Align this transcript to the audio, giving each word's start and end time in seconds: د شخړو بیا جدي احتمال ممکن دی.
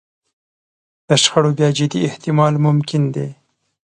د 1.07 1.09
شخړو 1.23 1.51
بیا 1.57 1.69
جدي 1.77 1.99
احتمال 2.09 2.53
ممکن 2.65 3.03
دی. 3.15 3.29